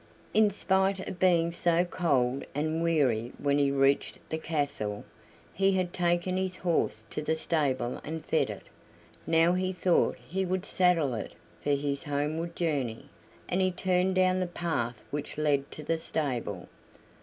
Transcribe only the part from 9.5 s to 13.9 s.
he thought he would saddle it for his homeward journey, and he